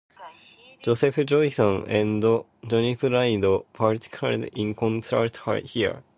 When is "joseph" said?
0.81-1.19